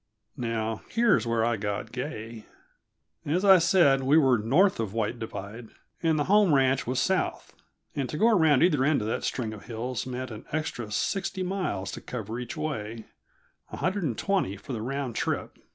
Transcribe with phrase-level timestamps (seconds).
[0.37, 2.45] Now, here's where I got gay.
[3.23, 5.69] As I said, we were north of White Divide,
[6.01, 7.53] and the home ranch was south,
[7.95, 11.43] and to go around either end of that string of hills meant an extra sixty
[11.43, 13.05] miles to cover each way
[13.71, 15.59] a hundred and twenty for the round trip.